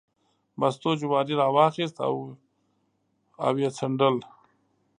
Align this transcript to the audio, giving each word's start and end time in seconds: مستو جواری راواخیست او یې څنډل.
مستو 0.59 0.91
جواری 0.99 1.33
راواخیست 1.41 1.95
او 3.45 3.51
یې 3.61 3.69
څنډل. 3.77 4.15